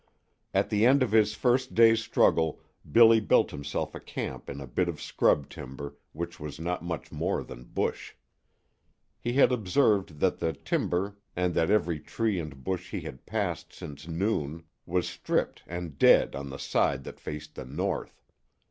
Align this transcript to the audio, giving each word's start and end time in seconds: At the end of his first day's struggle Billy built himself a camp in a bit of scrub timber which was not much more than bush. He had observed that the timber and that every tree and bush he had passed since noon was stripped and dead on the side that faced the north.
At 0.51 0.71
the 0.71 0.83
end 0.87 1.03
of 1.03 1.11
his 1.11 1.35
first 1.35 1.75
day's 1.75 2.01
struggle 2.01 2.59
Billy 2.91 3.19
built 3.19 3.51
himself 3.51 3.93
a 3.93 3.99
camp 3.99 4.49
in 4.49 4.59
a 4.59 4.65
bit 4.65 4.89
of 4.89 4.99
scrub 4.99 5.47
timber 5.47 5.95
which 6.11 6.39
was 6.39 6.59
not 6.59 6.83
much 6.83 7.11
more 7.11 7.43
than 7.43 7.65
bush. 7.65 8.13
He 9.19 9.33
had 9.33 9.51
observed 9.51 10.19
that 10.19 10.39
the 10.39 10.53
timber 10.53 11.17
and 11.35 11.53
that 11.53 11.69
every 11.69 11.99
tree 11.99 12.39
and 12.39 12.63
bush 12.63 12.89
he 12.89 13.01
had 13.01 13.27
passed 13.27 13.73
since 13.73 14.07
noon 14.07 14.63
was 14.87 15.07
stripped 15.07 15.61
and 15.67 15.99
dead 15.99 16.35
on 16.35 16.49
the 16.49 16.57
side 16.57 17.03
that 17.03 17.19
faced 17.19 17.53
the 17.53 17.63
north. 17.65 18.23